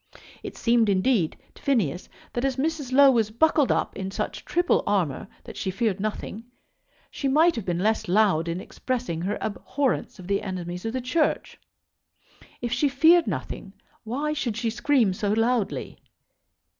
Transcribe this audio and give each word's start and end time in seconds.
It 0.41 0.57
seemed, 0.57 0.89
indeed, 0.89 1.37
to 1.53 1.61
Phineas 1.61 2.09
that 2.33 2.43
as 2.43 2.55
Mrs. 2.55 2.91
Low 2.91 3.11
was 3.11 3.29
buckled 3.29 3.71
up 3.71 3.95
in 3.95 4.09
such 4.09 4.43
triple 4.45 4.83
armour 4.87 5.27
that 5.43 5.55
she 5.55 5.69
feared 5.69 5.99
nothing, 5.99 6.45
she 7.11 7.27
might 7.27 7.55
have 7.55 7.65
been 7.65 7.77
less 7.77 8.07
loud 8.07 8.47
in 8.47 8.59
expressing 8.59 9.21
her 9.21 9.37
abhorrence 9.39 10.17
of 10.17 10.25
the 10.25 10.41
enemies 10.41 10.85
of 10.85 10.93
the 10.93 11.01
Church. 11.01 11.59
If 12.61 12.73
she 12.73 12.89
feared 12.89 13.27
nothing, 13.27 13.73
why 14.03 14.33
should 14.33 14.57
she 14.57 14.71
scream 14.71 15.13
so 15.13 15.33
loudly? 15.33 15.99